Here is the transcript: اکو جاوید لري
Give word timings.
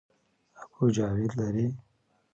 اکو 0.61 0.85
جاوید 0.95 1.31
لري 1.39 1.67